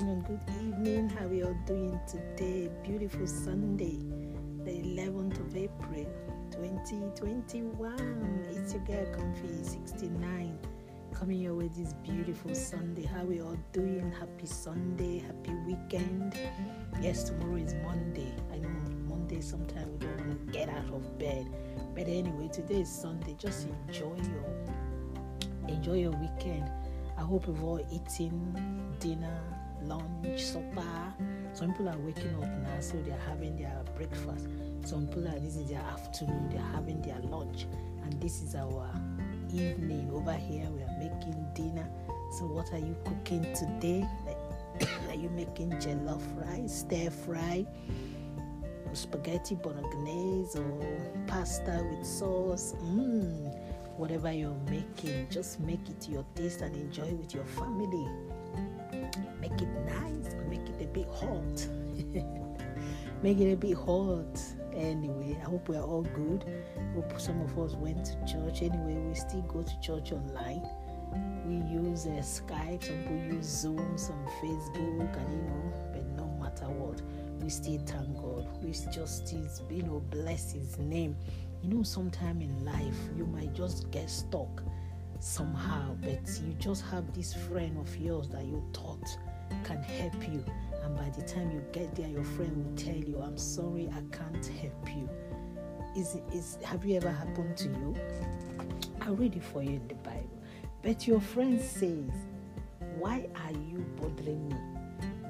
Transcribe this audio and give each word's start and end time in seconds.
afternoon, 0.00 0.22
good 0.22 0.40
evening. 0.62 1.08
How 1.10 1.26
are 1.26 1.34
you 1.34 1.44
all 1.44 1.56
doing 1.66 2.00
today? 2.08 2.70
Beautiful 2.82 3.26
Sunday, 3.26 3.98
the 4.64 4.70
11th 4.70 5.38
of 5.40 5.54
April, 5.54 6.06
2021. 6.50 8.46
It's 8.50 8.72
your 8.72 8.82
girl 8.84 9.04
Comfy 9.14 9.62
69 9.62 10.58
coming 11.12 11.38
your 11.38 11.54
way 11.54 11.68
this 11.76 11.92
beautiful 12.02 12.54
Sunday. 12.54 13.04
How 13.04 13.26
are 13.26 13.32
you 13.32 13.44
all 13.44 13.58
doing? 13.72 14.10
Happy 14.18 14.46
Sunday, 14.46 15.18
happy 15.18 15.52
weekend. 15.66 16.34
Yes, 17.02 17.24
tomorrow 17.24 17.56
is 17.56 17.74
Monday. 17.84 18.32
I 18.50 18.56
know 18.56 18.70
Monday 19.06 19.42
sometimes 19.42 19.90
we 19.90 20.06
don't 20.06 20.16
want 20.16 20.46
to 20.46 20.52
get 20.58 20.70
out 20.70 20.88
of 20.94 21.18
bed. 21.18 21.46
But 21.94 22.04
anyway, 22.04 22.48
today 22.50 22.80
is 22.80 22.88
Sunday. 22.88 23.36
Just 23.38 23.66
enjoy 23.86 24.16
your 24.16 25.68
enjoy 25.68 25.98
your 25.98 26.12
weekend 26.12 26.70
I 27.20 27.22
hope 27.22 27.46
you've 27.46 27.62
all 27.62 27.80
eaten 27.92 28.96
dinner, 28.98 29.40
lunch, 29.82 30.42
supper. 30.42 31.14
Some 31.52 31.72
people 31.72 31.90
are 31.90 31.98
waking 31.98 32.34
up 32.36 32.48
now, 32.62 32.80
so 32.80 32.96
they're 33.02 33.20
having 33.28 33.58
their 33.58 33.78
breakfast. 33.94 34.48
Some 34.86 35.06
people 35.06 35.28
are 35.28 35.38
this 35.38 35.56
is 35.56 35.68
their 35.68 35.82
afternoon, 35.82 36.48
they're 36.48 36.62
having 36.72 37.02
their 37.02 37.18
lunch, 37.18 37.66
and 38.02 38.18
this 38.22 38.40
is 38.40 38.54
our 38.54 38.90
evening. 39.52 40.10
Over 40.14 40.32
here, 40.32 40.66
we 40.70 40.82
are 40.82 40.96
making 40.98 41.46
dinner. 41.54 41.86
So, 42.38 42.46
what 42.46 42.72
are 42.72 42.78
you 42.78 42.96
cooking 43.04 43.42
today? 43.52 44.08
are 45.08 45.14
you 45.14 45.28
making 45.28 45.72
jollof 45.72 46.22
rice, 46.36 46.86
stir 46.86 47.10
fry, 47.10 47.66
spaghetti 48.94 49.56
bolognese, 49.56 50.58
or 50.58 51.12
pasta 51.26 51.86
with 51.90 52.06
sauce? 52.06 52.74
Mmm 52.82 53.69
whatever 54.00 54.32
you're 54.32 54.56
making, 54.70 55.28
just 55.30 55.60
make 55.60 55.86
it 55.90 56.00
to 56.00 56.10
your 56.10 56.24
taste 56.34 56.62
and 56.62 56.74
enjoy 56.74 57.12
with 57.12 57.34
your 57.34 57.44
family. 57.44 58.08
Make 59.38 59.60
it 59.60 59.68
nice, 59.84 60.34
make 60.48 60.66
it 60.70 60.80
a 60.80 60.86
bit 60.86 61.06
hot. 61.12 61.66
make 63.22 63.38
it 63.38 63.52
a 63.52 63.56
bit 63.56 63.76
hot. 63.76 64.40
Anyway, 64.74 65.36
I 65.38 65.44
hope 65.44 65.68
we're 65.68 65.82
all 65.82 66.00
good. 66.02 66.46
Hope 66.94 67.20
some 67.20 67.42
of 67.42 67.58
us 67.58 67.74
went 67.74 68.06
to 68.06 68.14
church. 68.24 68.62
Anyway, 68.62 68.94
we 69.06 69.14
still 69.14 69.42
go 69.42 69.62
to 69.62 69.80
church 69.82 70.12
online. 70.12 70.66
We 71.44 71.56
use 71.70 72.06
uh, 72.06 72.22
Skype, 72.22 72.82
some 72.82 72.96
people 73.02 73.36
use 73.36 73.44
Zoom, 73.44 73.98
some 73.98 74.24
Facebook, 74.40 75.14
and 75.18 75.30
you 75.30 75.42
know, 75.42 75.72
but 75.92 76.06
no 76.16 76.26
matter 76.40 76.64
what, 76.70 77.02
we 77.42 77.50
still 77.50 77.80
thank 77.84 78.16
God. 78.16 78.48
We 78.62 78.70
just 78.70 79.26
still, 79.26 79.46
you 79.70 79.82
know, 79.82 80.02
bless 80.08 80.52
His 80.52 80.78
name 80.78 81.16
you 81.62 81.68
know, 81.68 81.82
sometime 81.82 82.40
in 82.40 82.64
life 82.64 82.96
you 83.16 83.26
might 83.26 83.52
just 83.52 83.90
get 83.90 84.08
stuck 84.08 84.62
somehow, 85.18 85.94
but 86.00 86.40
you 86.44 86.54
just 86.58 86.84
have 86.86 87.12
this 87.14 87.34
friend 87.34 87.76
of 87.78 87.96
yours 87.96 88.28
that 88.28 88.44
you 88.44 88.62
thought 88.72 89.06
can 89.64 89.82
help 89.82 90.28
you, 90.28 90.44
and 90.82 90.96
by 90.96 91.10
the 91.10 91.22
time 91.22 91.50
you 91.50 91.62
get 91.72 91.94
there, 91.94 92.08
your 92.08 92.24
friend 92.24 92.64
will 92.64 92.76
tell 92.76 92.94
you, 92.94 93.20
"I'm 93.20 93.36
sorry, 93.36 93.88
I 93.88 94.16
can't 94.16 94.46
help 94.46 94.88
you." 94.96 95.08
Is 95.96 96.18
is 96.32 96.58
have 96.64 96.84
you 96.84 96.96
ever 96.96 97.10
happened 97.10 97.56
to 97.58 97.68
you? 97.68 97.94
I'll 99.00 99.16
read 99.16 99.34
it 99.36 99.42
for 99.42 99.62
you 99.62 99.72
in 99.72 99.88
the 99.88 99.94
Bible. 99.96 100.40
But 100.82 101.06
your 101.06 101.20
friend 101.20 101.60
says, 101.60 102.10
Why 102.98 103.28
are 103.34 103.52
you 103.52 103.84
bothering 104.00 104.48
me? 104.48 104.56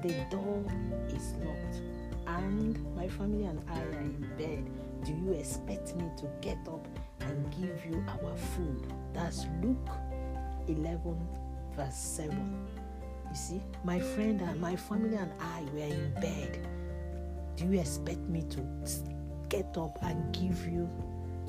The 0.01 0.13
door 0.29 0.63
is 1.09 1.33
locked, 1.43 1.81
and 2.27 2.95
my 2.95 3.07
family 3.07 3.45
and 3.45 3.61
I 3.69 3.79
are 3.81 3.99
in 3.99 4.29
bed 4.37 4.69
do 5.03 5.13
you 5.13 5.33
expect 5.33 5.95
me 5.95 6.05
to 6.17 6.27
get 6.41 6.57
up 6.67 6.87
and 7.21 7.51
give 7.51 7.85
you 7.85 8.03
our 8.07 8.35
food? 8.35 8.93
That's 9.13 9.45
Luke 9.61 9.89
11, 10.67 11.17
verse 11.75 11.95
7. 11.95 12.67
You 13.29 13.35
see, 13.35 13.61
my 13.83 13.99
friend 13.99 14.41
and 14.41 14.59
my 14.59 14.75
family 14.75 15.17
and 15.17 15.31
I 15.39 15.61
were 15.73 15.79
in 15.79 16.13
bed. 16.15 16.67
Do 17.55 17.65
you 17.65 17.79
expect 17.79 18.19
me 18.19 18.43
to 18.49 18.61
get 19.49 19.77
up 19.77 19.97
and 20.01 20.33
give 20.33 20.67
you 20.67 20.89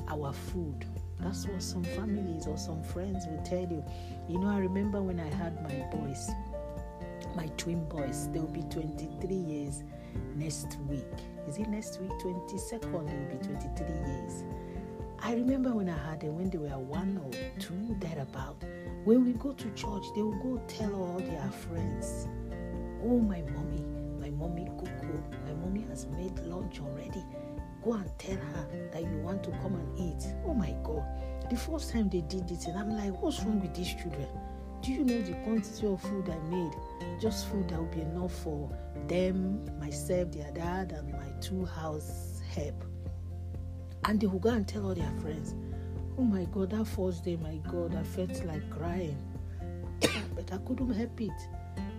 our 0.09 0.33
food? 0.33 0.85
That's 1.19 1.47
what 1.47 1.61
some 1.61 1.83
families 1.83 2.47
or 2.47 2.57
some 2.57 2.83
friends 2.83 3.25
will 3.27 3.41
tell 3.43 3.61
you. 3.61 3.83
You 4.27 4.39
know, 4.39 4.49
I 4.49 4.57
remember 4.57 5.01
when 5.01 5.19
I 5.19 5.33
had 5.35 5.61
my 5.63 5.85
boys, 5.95 6.29
my 7.35 7.47
twin 7.57 7.87
boys, 7.87 8.29
they 8.31 8.39
will 8.39 8.47
be 8.47 8.63
23 8.63 9.35
years 9.35 9.83
next 10.35 10.77
week. 10.89 11.05
Is 11.47 11.57
it 11.57 11.67
next 11.67 11.99
week? 12.01 12.11
22nd, 12.11 12.83
it 12.83 12.91
will 12.91 13.37
be 13.37 13.45
23 13.45 13.87
years. 13.87 14.43
I 15.19 15.33
remember 15.33 15.71
when 15.71 15.89
I 15.89 15.97
had 15.97 16.19
them 16.19 16.35
when 16.35 16.49
they 16.49 16.57
were 16.57 16.67
one 16.77 17.17
or 17.23 17.31
two, 17.59 17.95
thereabout. 17.99 18.61
When 19.05 19.25
we 19.25 19.33
go 19.33 19.53
to 19.53 19.69
church, 19.71 20.03
they 20.15 20.21
will 20.21 20.39
go 20.43 20.61
tell 20.67 20.93
all 20.95 21.17
their 21.17 21.49
friends, 21.49 22.27
Oh, 23.05 23.19
my 23.19 23.41
mommy, 23.41 23.83
my 24.19 24.29
mommy 24.31 24.65
cuckoo, 24.77 25.21
my 25.45 25.53
mommy 25.61 25.85
has 25.89 26.07
made 26.07 26.37
lunch 26.39 26.81
already. 26.81 27.23
Go 27.83 27.93
and 27.93 28.09
tell 28.17 28.35
her 28.35 28.89
that 28.91 29.01
you 29.01 29.17
want 29.19 29.43
to 29.43 29.51
come 29.61 29.75
and 29.75 29.99
eat. 29.99 30.25
Oh 30.45 30.53
my 30.53 30.73
God. 30.83 31.03
The 31.49 31.57
first 31.57 31.91
time 31.91 32.09
they 32.09 32.21
did 32.21 32.49
it, 32.49 32.65
and 32.67 32.77
I'm 32.77 32.91
like, 32.91 33.21
What's 33.21 33.41
wrong 33.43 33.59
with 33.59 33.73
these 33.73 33.93
children? 33.93 34.27
Do 34.83 34.91
you 34.91 35.05
know 35.05 35.21
the 35.21 35.31
quantity 35.45 35.87
of 35.87 36.01
food 36.01 36.29
I 36.29 36.37
made? 36.49 36.75
Just 37.17 37.47
food 37.47 37.69
that 37.69 37.79
would 37.79 37.91
be 37.91 38.01
enough 38.01 38.33
for 38.43 38.69
them, 39.07 39.63
myself, 39.79 40.33
their 40.33 40.51
dad, 40.51 40.91
and 40.91 41.09
my 41.09 41.29
two 41.39 41.63
house 41.63 42.41
help. 42.53 42.83
And 44.03 44.19
they 44.19 44.27
will 44.27 44.39
go 44.39 44.49
and 44.49 44.67
tell 44.67 44.85
all 44.85 44.93
their 44.93 45.09
friends, 45.21 45.55
Oh 46.17 46.23
my 46.23 46.43
God, 46.51 46.71
that 46.71 46.85
first 46.85 47.23
day, 47.23 47.37
my 47.37 47.55
God, 47.71 47.95
I 47.95 48.03
felt 48.03 48.43
like 48.43 48.69
crying. 48.69 49.17
but 50.35 50.51
I 50.51 50.57
couldn't 50.57 50.93
help 50.93 51.21
it. 51.21 51.31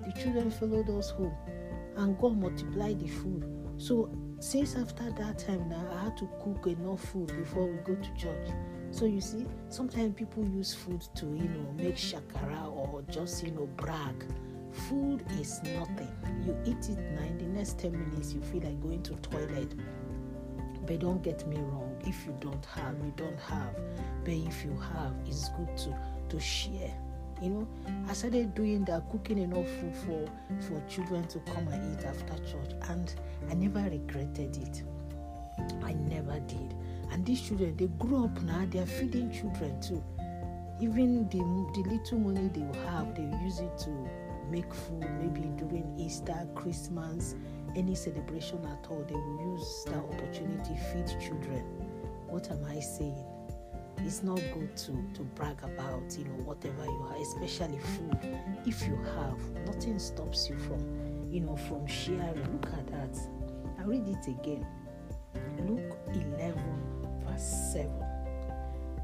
The 0.05 0.13
children 0.21 0.51
followed 0.51 0.91
us 0.91 1.09
home, 1.09 1.33
and 1.97 2.19
God 2.19 2.37
multiplied 2.37 3.01
the 3.01 3.09
food. 3.09 3.64
So, 3.77 4.11
since 4.41 4.77
after 4.77 5.11
that 5.11 5.39
time 5.39 5.69
now, 5.69 5.87
I 5.95 6.05
had 6.05 6.17
to 6.19 6.29
cook 6.43 6.67
enough 6.67 7.03
food 7.05 7.29
before 7.29 7.67
we 7.67 7.79
go 7.79 7.95
to 7.95 8.15
church. 8.15 8.49
So 8.91 9.07
you 9.07 9.21
see, 9.21 9.47
sometimes 9.71 10.15
people 10.15 10.47
use 10.47 10.73
food 10.73 11.05
to, 11.17 11.27
you 11.27 11.49
know, 11.49 11.75
make 11.77 11.97
shakara 11.97 12.71
or 12.71 13.03
just, 13.11 13.43
you 13.43 13.51
know, 13.51 13.67
brag. 13.77 14.25
Food 14.89 15.25
is 15.41 15.61
nothing. 15.63 16.13
You 16.45 16.57
eat 16.65 16.89
it 16.89 16.99
now, 16.99 17.23
in 17.23 17.39
the 17.39 17.45
next 17.45 17.79
10 17.81 17.93
minutes, 17.93 18.33
you 18.33 18.41
feel 18.41 18.63
like 18.63 18.81
going 18.81 19.03
to 19.05 19.15
toilet. 19.17 19.75
But 20.87 21.01
don't 21.01 21.23
get 21.23 21.47
me 21.49 21.57
wrong, 21.57 21.97
if 22.07 22.25
you 22.27 22.37
don't 22.41 22.65
have, 22.67 22.95
you 23.05 23.13
don't 23.17 23.41
have. 23.41 23.75
But 24.25 24.35
if 24.35 24.65
you 24.65 24.79
have, 24.79 25.15
it's 25.27 25.49
good 25.51 25.77
to, 25.79 25.99
to 26.29 26.41
share. 26.41 26.95
You 27.43 27.51
know, 27.51 27.69
I 28.09 28.13
started 28.13 28.55
doing 28.55 28.85
that, 28.87 29.11
cooking 29.11 29.39
enough 29.39 29.69
food 29.69 29.95
for, 29.97 30.29
for 30.67 30.83
children 30.89 31.27
to 31.29 31.39
come 31.41 31.69
and 31.69 31.99
eat 31.99 32.05
after 32.05 32.37
church, 32.45 32.75
and 32.89 33.15
I 33.51 33.55
never 33.55 33.81
regretted 33.81 34.57
it. 34.57 34.83
I 35.83 35.93
never 35.93 36.41
did 36.41 36.75
and 37.15 37.25
these 37.25 37.41
children, 37.41 37.77
they 37.77 37.87
grow 37.99 38.25
up 38.25 38.43
now, 38.43 38.67
they 38.71 38.81
are 38.81 38.87
feeding 38.87 39.31
children 39.31 39.81
too. 39.81 40.03
Even 40.81 41.29
the, 41.29 41.39
the 41.39 41.89
little 41.89 42.19
money 42.19 42.49
they 42.53 42.61
will 42.61 42.89
have, 42.89 43.15
they 43.15 43.23
use 43.45 43.61
it 43.61 43.79
to 43.79 43.91
make 44.51 44.75
food, 44.75 45.07
maybe 45.21 45.47
during 45.57 45.95
Easter, 45.97 46.47
Christmas, 46.57 47.37
any 47.77 47.95
celebration 47.95 48.59
at 48.67 48.91
all, 48.91 49.05
they 49.07 49.15
will 49.15 49.55
use 49.55 49.85
that 49.87 49.99
opportunity 49.99 50.77
feed 50.93 51.07
children. 51.21 51.63
What 52.27 52.51
am 52.51 52.65
I 52.65 52.81
saying? 52.81 53.34
It's 53.99 54.23
not 54.23 54.41
good 54.53 54.77
to, 54.77 54.93
to 55.15 55.23
brag 55.35 55.63
about, 55.63 56.17
you 56.19 56.25
know, 56.25 56.43
whatever 56.45 56.85
you 56.85 57.07
have, 57.09 57.21
especially 57.21 57.79
food. 57.79 58.19
If 58.67 58.87
you 58.87 58.97
have, 58.97 59.67
nothing 59.67 59.99
stops 59.99 60.49
you 60.49 60.59
from, 60.59 61.29
you 61.31 61.41
know, 61.41 61.57
from 61.57 61.87
sharing. 61.87 62.53
Look 62.53 62.67
at 62.67 62.87
that. 62.89 63.17
I 63.79 63.83
read 63.83 64.07
it 64.07 64.27
again. 64.29 64.67
Luke 65.67 65.97
11 66.13 66.95
verse 67.35 67.73
7. 67.73 67.91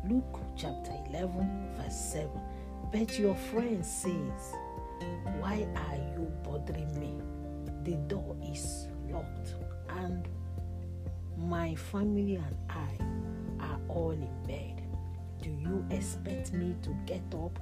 Luke 0.09 0.41
chapter 0.56 0.93
11, 1.11 1.75
verse 1.77 1.95
7. 1.95 2.31
But 2.92 3.19
your 3.19 3.34
friend 3.34 3.84
says, 3.84 4.54
Why 5.39 5.66
are 5.77 5.97
you 5.97 6.33
bothering 6.42 6.98
me? 6.98 7.21
The 7.84 7.97
door 8.13 8.37
is 8.53 8.89
locked, 9.09 9.54
and 9.89 10.28
my 11.37 11.75
family 11.75 12.37
and 12.37 12.57
I 12.69 13.65
are 13.65 13.81
all 13.89 14.10
in 14.10 14.28
bed. 14.47 14.79
Do 15.41 15.51
you 15.51 15.84
expect 15.91 16.53
me 16.53 16.77
to 16.83 16.91
get 17.07 17.22
up 17.34 17.59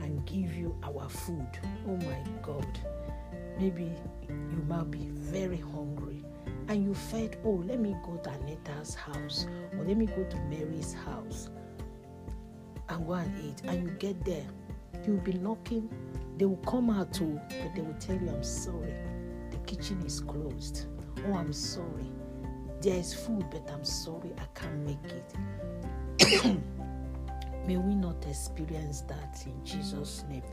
and 0.00 0.24
give 0.26 0.54
you 0.54 0.76
our 0.84 1.08
food? 1.08 1.48
Oh 1.88 1.96
my 1.96 2.18
God. 2.40 2.66
Maybe 3.58 3.90
you 4.28 4.64
might 4.68 4.90
be 4.90 5.08
very 5.12 5.56
hungry 5.56 6.24
and 6.68 6.84
you 6.84 6.94
felt, 6.94 7.34
oh, 7.44 7.62
let 7.66 7.80
me 7.80 7.96
go 8.04 8.16
to 8.16 8.30
Anita's 8.30 8.94
house 8.94 9.46
or 9.76 9.84
let 9.84 9.96
me 9.96 10.06
go 10.06 10.24
to 10.24 10.36
Mary's 10.50 10.94
house 10.94 11.50
and 12.88 13.06
go 13.06 13.14
and 13.14 13.44
eat. 13.44 13.62
And 13.64 13.82
you 13.82 13.90
get 13.98 14.24
there, 14.24 14.46
you'll 15.06 15.16
be 15.18 15.32
knocking. 15.32 15.88
They 16.36 16.44
will 16.44 16.56
come 16.58 16.90
out 16.90 17.12
too, 17.12 17.40
but 17.48 17.74
they 17.74 17.80
will 17.80 17.94
tell 17.94 18.16
you, 18.16 18.28
I'm 18.28 18.44
sorry, 18.44 18.94
the 19.50 19.56
kitchen 19.66 20.00
is 20.04 20.20
closed. 20.20 20.86
Oh, 21.26 21.34
I'm 21.34 21.52
sorry. 21.52 22.12
There 22.82 22.96
is 22.96 23.14
food, 23.14 23.46
but 23.50 23.68
I'm 23.72 23.84
sorry, 23.84 24.32
I 24.38 24.44
can't 24.58 24.86
make 24.86 24.98
it. 25.04 26.56
May 27.66 27.78
we 27.78 27.96
not 27.96 28.24
experience 28.28 29.00
that 29.08 29.42
in 29.44 29.64
Jesus' 29.64 30.22
name. 30.28 30.44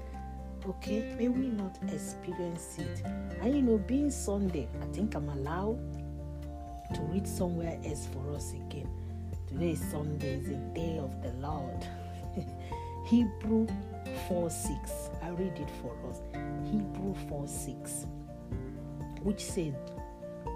Okay, 0.65 1.13
may 1.19 1.27
we 1.27 1.47
not 1.47 1.77
experience 1.91 2.79
it. 2.79 3.03
And 3.39 3.53
you 3.53 3.61
know, 3.61 3.77
being 3.77 4.09
Sunday, 4.09 4.67
I 4.81 4.85
think 4.87 5.13
I'm 5.13 5.29
allowed 5.29 5.77
to 6.95 7.01
read 7.01 7.27
somewhere 7.27 7.79
else 7.85 8.07
for 8.07 8.35
us 8.35 8.53
again. 8.53 8.89
Today 9.47 9.71
is 9.71 9.81
Sunday, 9.91 10.39
is 10.39 10.49
a 10.49 10.55
day 10.73 10.97
of 10.97 11.21
the 11.21 11.33
Lord. 11.33 11.87
Hebrew 13.05 13.67
4 14.27 14.49
6. 14.49 15.09
I 15.21 15.29
read 15.29 15.59
it 15.59 15.69
for 15.83 15.95
us. 16.09 16.19
Hebrew 16.71 17.13
4 17.29 17.47
6, 17.47 18.07
which 19.21 19.43
said, 19.43 19.75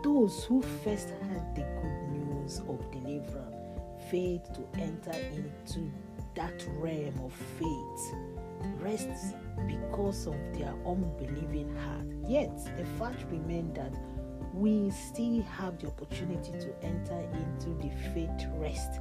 Those 0.04 0.44
who 0.46 0.64
first 0.64 1.10
heard 1.10 1.54
the 1.54 1.62
good 1.62 2.10
news 2.10 2.62
of 2.68 2.80
deliverance 2.92 3.58
failed 4.10 4.46
to 4.54 4.82
enter 4.82 5.12
into 5.12 5.92
that 6.36 6.64
realm 6.78 7.20
of 7.24 7.34
faith 7.60 8.16
rests 8.80 9.34
because 9.68 10.28
of 10.28 10.36
their 10.54 10.74
unbelieving 10.86 11.74
heart. 11.78 12.06
Yet, 12.28 12.58
the 12.78 12.86
fact 13.00 13.26
remains 13.32 13.76
that 13.76 13.94
we 14.54 14.90
still 14.92 15.42
have 15.44 15.78
the 15.80 15.88
opportunity 15.88 16.52
to 16.52 16.74
enter 16.84 17.20
into 17.34 17.70
the 17.82 17.90
faith 18.14 18.48
rest, 18.56 19.00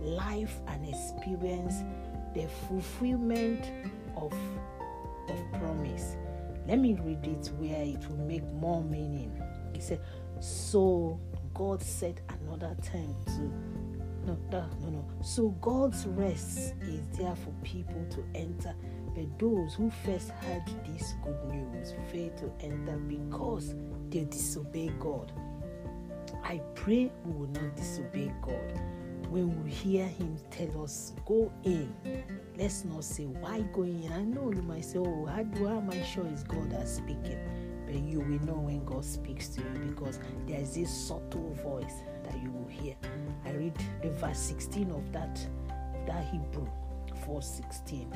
life, 0.00 0.56
and 0.68 0.88
experience 0.88 1.74
the 2.34 2.46
fulfillment 2.68 3.70
of, 4.16 4.32
of 5.28 5.52
promise. 5.60 6.16
Let 6.66 6.78
me 6.78 6.94
read 6.94 7.24
it 7.26 7.50
where 7.58 7.82
it 7.82 8.08
will 8.08 8.24
make 8.24 8.44
more 8.54 8.82
meaning. 8.82 9.40
He 9.74 9.80
said, 9.80 10.00
So 10.40 11.20
God 11.52 11.82
set 11.82 12.20
another 12.28 12.74
time 12.82 13.14
to 13.26 13.52
no, 14.26 14.38
no, 14.50 14.66
no, 14.80 14.88
no. 14.88 15.04
So 15.22 15.48
God's 15.60 16.06
rest 16.06 16.74
is 16.82 17.06
there 17.16 17.34
for 17.36 17.52
people 17.62 18.04
to 18.10 18.24
enter, 18.34 18.74
but 19.14 19.38
those 19.38 19.74
who 19.74 19.90
first 20.04 20.30
heard 20.30 20.62
this 20.86 21.14
good 21.22 21.44
news 21.52 21.94
fail 22.10 22.30
to 22.30 22.52
enter 22.64 22.96
because 22.96 23.74
they 24.10 24.24
disobey 24.24 24.90
God. 24.98 25.32
I 26.42 26.60
pray 26.74 27.10
we 27.24 27.32
will 27.32 27.48
not 27.48 27.76
disobey 27.76 28.32
God. 28.42 28.80
When 29.30 29.64
we 29.64 29.70
hear 29.70 30.06
Him 30.06 30.36
tell 30.50 30.84
us, 30.84 31.12
go 31.26 31.50
in, 31.64 31.92
let's 32.56 32.84
not 32.84 33.02
say, 33.04 33.24
why 33.24 33.62
go 33.72 33.82
in? 33.82 34.10
I 34.12 34.22
know 34.22 34.52
you 34.52 34.62
might 34.62 34.84
say, 34.84 34.98
oh, 34.98 35.26
how, 35.26 35.42
do, 35.42 35.68
am 35.68 35.90
I 35.90 36.02
sure 36.02 36.26
it's 36.26 36.44
God 36.44 36.70
that's 36.70 36.92
speaking? 36.96 37.38
But 37.86 37.96
you 37.96 38.20
will 38.20 38.44
know 38.46 38.60
when 38.60 38.84
God 38.84 39.04
speaks 39.04 39.48
to 39.50 39.60
you 39.60 39.68
because 39.88 40.20
there 40.46 40.60
is 40.60 40.74
this 40.74 40.90
subtle 40.90 41.54
voice 41.62 42.02
that 42.24 42.42
you 42.42 42.50
will 42.50 42.68
hear. 42.68 42.94
I 43.44 43.52
read 43.52 43.76
the 44.02 44.10
verse 44.10 44.38
16 44.38 44.90
of 44.90 45.12
that, 45.12 45.38
that 46.06 46.24
Hebrew 46.26 46.66
4:16. 47.26 48.06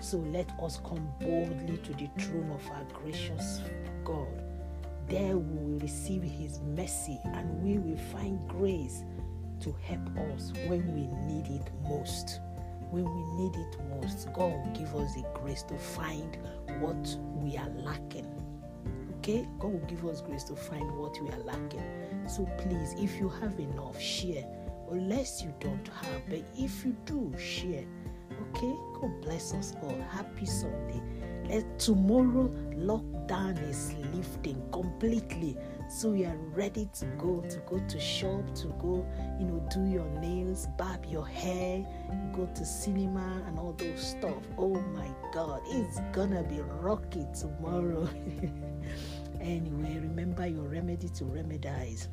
So 0.00 0.18
let 0.18 0.50
us 0.60 0.80
come 0.84 1.08
boldly 1.20 1.78
to 1.78 1.92
the 1.92 2.08
throne 2.18 2.50
of 2.50 2.70
our 2.70 2.84
gracious 2.92 3.60
God. 4.04 4.42
There 5.08 5.36
we 5.36 5.58
will 5.58 5.78
receive 5.80 6.22
his 6.22 6.60
mercy 6.60 7.18
and 7.24 7.62
we 7.62 7.78
will 7.78 7.98
find 8.12 8.38
grace 8.48 9.04
to 9.60 9.74
help 9.82 10.16
us 10.32 10.52
when 10.66 10.86
we 10.94 11.06
need 11.26 11.46
it 11.48 11.70
most. 11.82 12.40
When 12.90 13.04
we 13.04 13.42
need 13.42 13.56
it 13.56 13.76
most, 13.90 14.32
God 14.32 14.52
will 14.52 14.72
give 14.72 14.94
us 14.94 15.14
the 15.14 15.24
grace 15.34 15.62
to 15.64 15.76
find 15.76 16.38
what 16.80 17.16
we 17.34 17.56
are 17.56 17.70
lacking. 17.70 18.33
Okay? 19.24 19.48
God 19.58 19.72
will 19.72 19.86
give 19.86 20.04
us 20.04 20.20
grace 20.20 20.44
to 20.44 20.54
find 20.54 20.98
what 20.98 21.18
we 21.22 21.30
are 21.30 21.42
lacking. 21.44 21.82
So 22.28 22.46
please, 22.58 22.94
if 22.98 23.18
you 23.18 23.30
have 23.40 23.58
enough, 23.58 23.98
share. 23.98 24.44
Unless 24.90 25.42
you 25.42 25.54
don't 25.60 25.88
have, 25.88 26.20
but 26.28 26.42
if 26.58 26.84
you 26.84 26.94
do, 27.06 27.32
share. 27.38 27.86
Okay? 28.50 28.74
God 29.00 29.22
bless 29.22 29.54
us 29.54 29.72
all. 29.82 29.98
Happy 30.10 30.44
Sunday. 30.44 31.00
Tomorrow 31.78 32.50
lockdown 32.76 33.56
is 33.68 33.94
lifting 34.12 34.62
completely 34.72 35.56
so 35.88 36.10
we 36.10 36.24
are 36.24 36.36
ready 36.54 36.88
to 36.92 37.04
go 37.18 37.40
to 37.48 37.58
go 37.60 37.78
to 37.86 38.00
shop 38.00 38.42
to 38.54 38.68
go 38.80 39.06
you 39.38 39.46
know 39.46 39.66
do 39.70 39.84
your 39.84 40.06
nails 40.20 40.66
barb 40.78 41.04
your 41.04 41.26
hair 41.26 41.84
go 42.34 42.46
to 42.54 42.64
cinema 42.64 43.42
and 43.46 43.58
all 43.58 43.74
those 43.76 44.00
stuff 44.00 44.42
oh 44.58 44.74
my 44.94 45.08
god 45.32 45.60
it's 45.66 46.00
gonna 46.12 46.42
be 46.44 46.60
rocky 46.80 47.26
tomorrow 47.38 48.08
anyway 49.44 49.98
remember 50.00 50.46
your 50.46 50.64
remedy 50.64 51.08
to 51.10 51.24
remedize 51.24 52.08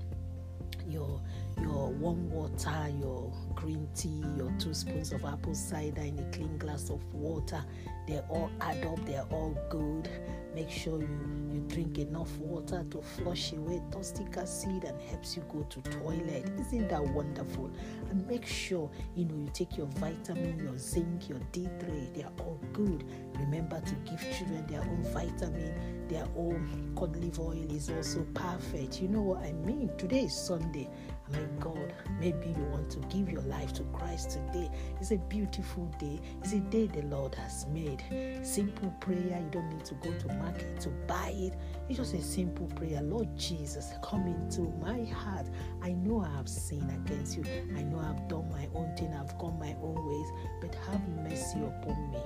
warm 2.01 2.31
water, 2.31 2.92
your 3.00 3.31
green 3.53 3.88
tea, 3.95 4.24
your 4.36 4.51
two 4.57 4.74
spoons 4.74 5.12
of 5.12 5.24
apple 5.24 5.53
cider 5.53 6.01
in 6.01 6.18
a 6.18 6.24
clean 6.36 6.57
glass 6.57 6.89
of 6.89 7.01
water. 7.13 7.63
They 8.07 8.19
all 8.27 8.50
add 8.59 8.83
up, 8.86 9.06
they're 9.06 9.27
all 9.30 9.56
good. 9.69 10.09
Make 10.56 10.71
sure 10.71 11.00
you, 11.00 11.50
you 11.53 11.62
drink 11.68 12.00
enough 12.00 12.36
water 12.39 12.83
to 12.89 13.01
flush 13.01 13.53
away 13.53 13.81
toxic 13.92 14.36
acid 14.36 14.83
and 14.83 15.00
helps 15.00 15.38
you 15.38 15.44
go 15.48 15.62
to 15.69 15.81
toilet. 15.92 16.51
Isn't 16.59 16.89
that 16.89 17.03
wonderful? 17.03 17.69
And 18.09 18.27
make 18.27 18.48
sure 18.48 18.89
you 19.15 19.25
know 19.25 19.36
you 19.36 19.51
take 19.53 19.77
your 19.77 19.86
vitamin, 19.98 20.59
your 20.59 20.77
zinc, 20.77 21.30
your 21.30 21.39
D3, 21.53 22.15
they're 22.15 22.31
all 22.39 22.59
good. 22.74 23.06
Remember 23.38 23.80
to 23.80 23.95
give 24.09 24.19
children 24.36 24.65
their 24.68 24.81
own 24.81 25.03
vitamin, 25.13 26.07
their 26.07 26.27
own 26.36 26.94
cod 26.98 27.15
liver 27.15 27.44
oil 27.44 27.71
is 27.71 27.89
also 27.89 28.25
perfect. 28.33 29.01
You 29.01 29.07
know 29.07 29.21
what 29.21 29.44
I 29.44 29.53
mean? 29.53 29.92
Today 29.98 30.21
is 30.21 30.36
Sunday. 30.36 30.89
My 31.33 31.39
God, 31.59 31.93
maybe 32.19 32.49
you 32.49 32.63
want 32.71 32.89
to 32.91 32.99
give 33.15 33.29
your 33.29 33.41
life 33.43 33.73
to 33.73 33.83
Christ 33.93 34.31
today. 34.31 34.69
It's 34.99 35.11
a 35.11 35.17
beautiful 35.17 35.85
day. 35.99 36.19
It's 36.43 36.53
a 36.53 36.59
day 36.59 36.87
the 36.87 37.03
Lord 37.03 37.35
has 37.35 37.65
made. 37.67 38.03
Simple 38.43 38.93
prayer. 38.99 39.39
You 39.39 39.49
don't 39.51 39.69
need 39.69 39.85
to 39.85 39.93
go 39.95 40.11
to 40.11 40.27
market 40.35 40.79
to 40.81 40.89
buy 41.07 41.33
it. 41.35 41.53
It's 41.89 41.99
just 41.99 42.13
a 42.13 42.21
simple 42.21 42.67
prayer. 42.67 43.01
Lord 43.01 43.29
Jesus, 43.37 43.93
come 44.03 44.27
into 44.27 44.61
my 44.81 45.03
heart. 45.05 45.47
I 45.81 45.93
know 45.93 46.21
I 46.21 46.35
have 46.35 46.49
sinned 46.49 46.89
against 46.91 47.37
you. 47.37 47.43
I 47.77 47.83
know 47.83 47.99
I've 47.99 48.27
done 48.27 48.49
my 48.51 48.67
own 48.75 48.95
thing. 48.97 49.13
I've 49.13 49.37
gone 49.37 49.57
my 49.59 49.75
own 49.81 50.05
ways. 50.05 50.31
But 50.61 50.75
have 50.89 51.07
mercy 51.09 51.59
upon 51.59 52.11
me. 52.11 52.19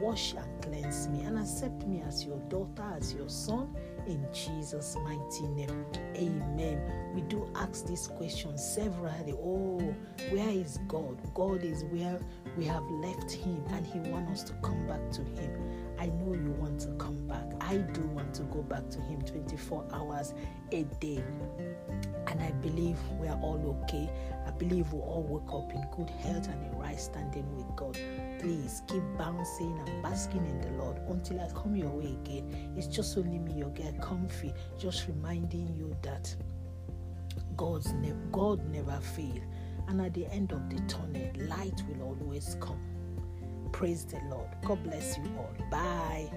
Wash 0.00 0.34
and 0.34 0.62
cleanse 0.62 1.08
me 1.08 1.22
and 1.22 1.38
accept 1.38 1.86
me 1.86 2.02
as 2.06 2.24
your 2.24 2.38
daughter, 2.48 2.84
as 2.96 3.14
your 3.14 3.28
son 3.28 3.74
in 4.06 4.26
Jesus' 4.32 4.96
mighty 5.02 5.46
name. 5.48 5.84
Amen. 6.16 6.80
We 7.14 7.22
do 7.22 7.48
ask 7.54 7.86
this 7.86 8.06
question 8.06 8.56
severally. 8.56 9.32
Oh, 9.32 9.94
where 10.30 10.48
is 10.50 10.78
God? 10.88 11.18
God 11.34 11.62
is 11.62 11.84
where 11.84 12.18
we 12.56 12.64
have 12.66 12.84
left 12.90 13.30
Him 13.32 13.62
and 13.70 13.86
He 13.86 13.98
wants 14.10 14.42
us 14.42 14.42
to 14.50 14.52
come 14.62 14.86
back 14.86 15.10
to 15.12 15.22
Him. 15.22 15.50
I 15.98 16.06
know 16.06 16.35
I 17.68 17.78
do 17.78 18.02
want 18.02 18.32
to 18.34 18.42
go 18.44 18.62
back 18.62 18.88
to 18.90 19.00
Him 19.00 19.22
24 19.22 19.86
hours 19.92 20.34
a 20.70 20.84
day. 21.00 21.22
And 22.28 22.40
I 22.40 22.52
believe 22.62 22.96
we 23.18 23.26
are 23.26 23.38
all 23.40 23.80
okay. 23.82 24.08
I 24.46 24.52
believe 24.52 24.92
we 24.92 25.00
all 25.00 25.24
wake 25.28 25.52
up 25.52 25.72
in 25.74 25.84
good 25.96 26.10
health 26.20 26.48
and 26.48 26.64
in 26.64 26.78
right 26.78 26.98
standing 26.98 27.44
with 27.56 27.66
God. 27.74 27.98
Please 28.38 28.82
keep 28.86 29.02
bouncing 29.18 29.76
and 29.84 30.02
basking 30.02 30.46
in 30.46 30.60
the 30.60 30.70
Lord 30.82 30.98
until 31.08 31.40
I 31.40 31.48
come 31.60 31.74
your 31.74 31.90
way 31.90 32.16
again. 32.24 32.74
It's 32.76 32.86
just 32.86 33.18
only 33.18 33.38
me, 33.38 33.54
you 33.54 33.72
get 33.74 34.00
comfy, 34.00 34.54
just 34.78 35.08
reminding 35.08 35.74
you 35.74 35.96
that 36.02 36.34
God's 37.56 37.92
ne- 37.94 38.14
God 38.30 38.64
never 38.70 38.98
fails. 39.00 39.40
And 39.88 40.00
at 40.00 40.14
the 40.14 40.26
end 40.26 40.52
of 40.52 40.68
the 40.70 40.80
tunnel, 40.86 41.30
light 41.48 41.82
will 41.88 42.02
always 42.02 42.56
come. 42.60 42.80
Praise 43.76 44.06
the 44.06 44.18
Lord. 44.30 44.48
God 44.64 44.82
bless 44.84 45.18
you 45.18 45.24
all. 45.36 45.52
Bye. 45.70 46.30